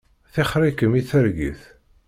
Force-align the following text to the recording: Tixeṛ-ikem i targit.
Tixeṛ-ikem 0.33 0.93
i 0.99 1.01
targit. 1.09 1.61